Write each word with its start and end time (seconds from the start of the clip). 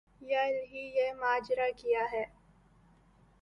یا 0.21 0.41
الٰہی 0.41 0.85
یہ 0.95 1.13
ماجرا 1.13 1.67
کیا 1.77 2.05
ہے 2.11 2.23